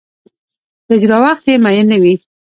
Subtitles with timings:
[0.87, 2.13] د اجرا وخت یې معین نه وي.